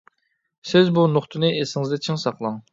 سىز 0.69 0.89
بۇ 0.95 1.05
نۇقتىنى 1.19 1.53
ئېسىڭىزدە 1.61 2.03
چىڭ 2.09 2.23
ساقلاڭ. 2.27 2.61